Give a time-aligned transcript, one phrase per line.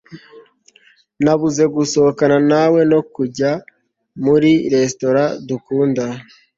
[1.23, 3.51] nabuze gusohokana nawe no kurya
[4.23, 6.03] muri resitora dukunda